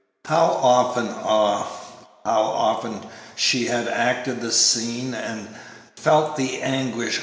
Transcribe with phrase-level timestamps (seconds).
[0.25, 1.61] How often, ah!
[2.25, 3.01] how often
[3.35, 5.47] she had acted the scene and
[5.95, 7.19] felt the anguish!